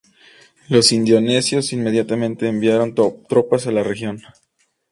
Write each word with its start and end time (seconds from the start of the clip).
Los 0.67 0.91
indonesios 0.93 1.73
inmediatamente 1.73 2.47
envió 2.47 2.91
tropas 3.27 3.67
a 3.67 3.71
la 3.71 3.83
región. 3.83 4.23